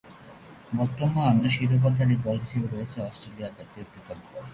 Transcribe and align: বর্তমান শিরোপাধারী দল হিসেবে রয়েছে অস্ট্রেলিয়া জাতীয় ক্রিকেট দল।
বর্তমান 0.77 1.35
শিরোপাধারী 1.55 2.15
দল 2.25 2.37
হিসেবে 2.45 2.67
রয়েছে 2.67 2.97
অস্ট্রেলিয়া 3.01 3.49
জাতীয় 3.57 3.85
ক্রিকেট 3.91 4.19
দল। 4.25 4.43